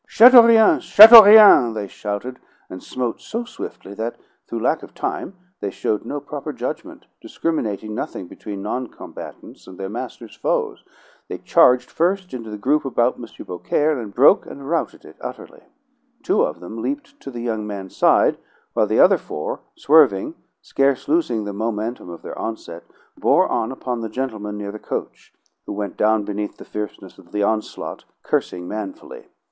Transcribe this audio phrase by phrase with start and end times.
[0.09, 0.79] "Chateaurien!
[0.79, 2.39] Chateaurien!" they shouted,
[2.71, 4.15] and smote so swiftly that,
[4.47, 9.77] through lack of time, they showed no proper judgment, discriminating nothing between non combatants and
[9.77, 10.83] their master's foes.
[11.27, 13.27] They charged first into the group about M.
[13.45, 15.61] Beaucaire, and broke and routed it utterly.
[16.23, 18.39] Two of them leaped to the young man's side,
[18.73, 20.33] while the other four, swerving,
[20.63, 22.85] scarce losing the momentum of their onset,
[23.19, 25.31] bore on upon the gentlemen near the coach,
[25.67, 29.27] who went down beneath the fierceness of the onslaught, cursing manfully.